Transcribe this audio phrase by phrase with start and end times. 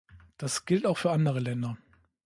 [0.39, 1.77] Das gilt auch für andere Länder.